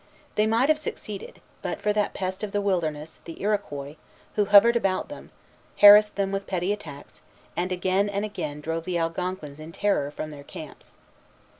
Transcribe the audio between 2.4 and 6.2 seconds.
of the wilderness, the Iroquois, who hovered about them, harassed